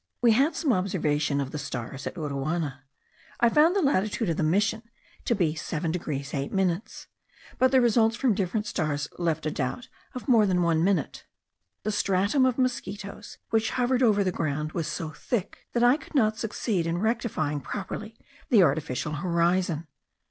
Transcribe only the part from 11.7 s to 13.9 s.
The stratum of mosquitos, which